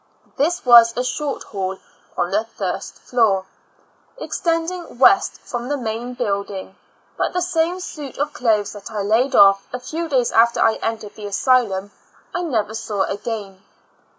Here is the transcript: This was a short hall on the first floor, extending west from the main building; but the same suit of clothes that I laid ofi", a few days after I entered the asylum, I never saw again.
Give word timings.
This 0.35 0.65
was 0.65 0.97
a 0.97 1.03
short 1.03 1.43
hall 1.43 1.77
on 2.17 2.31
the 2.31 2.43
first 2.57 2.95
floor, 2.97 3.45
extending 4.17 4.97
west 4.97 5.39
from 5.41 5.67
the 5.67 5.77
main 5.77 6.15
building; 6.15 6.75
but 7.17 7.33
the 7.33 7.41
same 7.43 7.79
suit 7.79 8.17
of 8.17 8.33
clothes 8.33 8.73
that 8.73 8.89
I 8.89 9.01
laid 9.03 9.33
ofi", 9.33 9.59
a 9.71 9.79
few 9.79 10.09
days 10.09 10.31
after 10.31 10.59
I 10.59 10.77
entered 10.81 11.13
the 11.13 11.27
asylum, 11.27 11.91
I 12.33 12.41
never 12.41 12.73
saw 12.73 13.03
again. 13.03 13.61